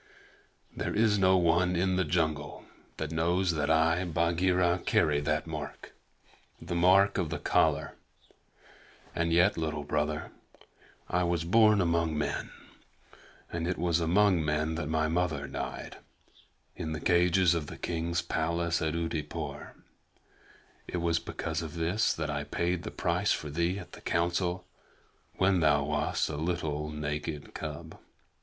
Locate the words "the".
1.95-2.03, 6.59-6.73, 7.29-7.37, 16.93-16.99, 17.67-17.77, 22.81-22.89, 23.91-24.01